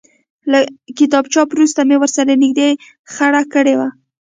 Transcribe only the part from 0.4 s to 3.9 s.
له کتاب چاپ وروسته مې ورسره نږدې خړه کړې وه.